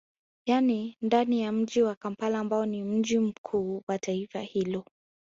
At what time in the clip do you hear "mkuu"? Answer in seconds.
3.19-3.83